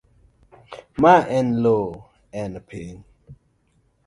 Ma 1.01 1.13
en 1.37 1.47
loo, 1.63 1.89
en 2.41 2.51
piny. 2.67 2.97